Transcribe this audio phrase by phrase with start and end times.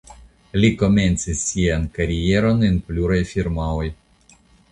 [0.61, 3.87] Li komencis sian karieron en pluraj firmaoj.